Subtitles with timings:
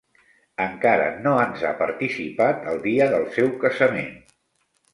[0.63, 4.13] Encara no ens ha participat el dia del seu casament.